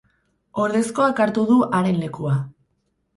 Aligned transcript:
Ordezkoak 0.61 1.21
hartu 1.25 1.43
du 1.49 1.57
haren 1.81 1.99
lekua. 2.05 2.33